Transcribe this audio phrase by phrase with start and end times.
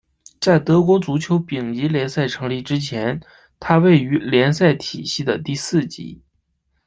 [0.39, 3.21] 在德国足球丙级联赛成立之前
[3.59, 6.19] 它位于联赛体系的第四级。